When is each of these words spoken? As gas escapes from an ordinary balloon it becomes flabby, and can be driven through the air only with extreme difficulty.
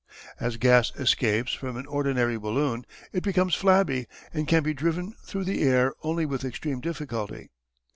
As 0.39 0.57
gas 0.57 0.91
escapes 0.95 1.53
from 1.53 1.77
an 1.77 1.85
ordinary 1.85 2.35
balloon 2.35 2.87
it 3.13 3.21
becomes 3.21 3.53
flabby, 3.53 4.07
and 4.33 4.47
can 4.47 4.63
be 4.63 4.73
driven 4.73 5.13
through 5.23 5.43
the 5.43 5.61
air 5.61 5.93
only 6.01 6.25
with 6.25 6.43
extreme 6.43 6.79
difficulty. 6.81 7.51